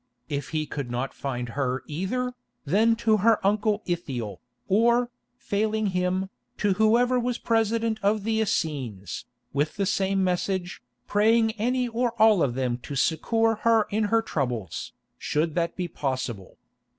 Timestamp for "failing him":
5.37-6.31